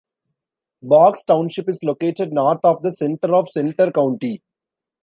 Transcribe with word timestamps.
Boggs 0.81 1.23
Township 1.25 1.69
is 1.69 1.83
located 1.83 2.33
north 2.33 2.61
of 2.63 2.81
the 2.81 2.91
center 2.91 3.35
of 3.35 3.47
Centre 3.49 3.91
County. 3.91 4.41